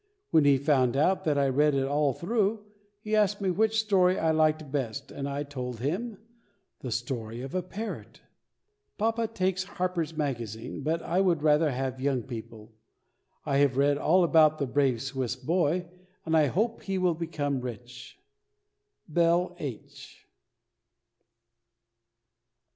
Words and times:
When 0.31 0.45
he 0.45 0.57
found 0.57 0.97
out 0.97 1.25
that 1.25 1.37
I 1.37 1.47
read 1.47 1.75
it 1.75 1.85
all 1.85 2.11
through, 2.11 2.65
he 3.01 3.15
asked 3.15 3.39
which 3.39 3.79
story 3.79 4.17
I 4.17 4.31
liked 4.31 4.57
the 4.57 4.65
best, 4.65 5.11
and 5.11 5.29
I 5.29 5.43
told 5.43 5.79
him, 5.79 6.17
"The 6.79 6.89
Story 6.91 7.41
of 7.43 7.53
a 7.53 7.61
Parrot." 7.61 8.19
Papa 8.97 9.27
takes 9.27 9.63
HARPER'S 9.65 10.17
MAGAZINE, 10.17 10.81
but 10.81 11.03
I 11.03 11.21
would 11.21 11.43
rather 11.43 11.69
have 11.69 12.01
YOUNG 12.01 12.23
PEOPLE. 12.23 12.73
I 13.45 13.57
have 13.57 13.77
read 13.77 13.99
all 13.99 14.23
about 14.23 14.57
the 14.57 14.65
"Brave 14.65 15.03
Swiss 15.03 15.35
Boy," 15.35 15.85
and 16.25 16.35
I 16.35 16.47
hope 16.47 16.81
he 16.81 16.97
will 16.97 17.13
become 17.13 17.61
rich. 17.61 18.17
BELL 19.07 19.55
H. 19.59 20.25